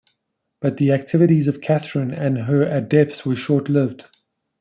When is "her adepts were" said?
2.35-3.35